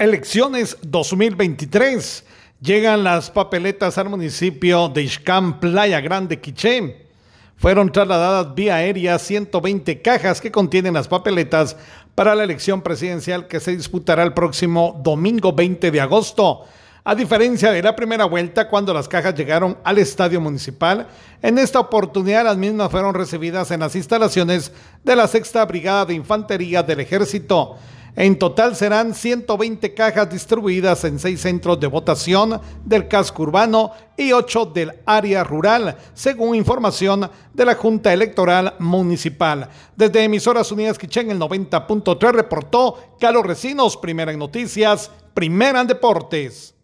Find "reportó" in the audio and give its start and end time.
42.32-43.16